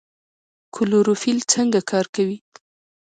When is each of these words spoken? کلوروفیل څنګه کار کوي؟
کلوروفیل 0.75 1.39
څنګه 1.53 1.79
کار 1.91 2.05
کوي؟ 2.15 2.37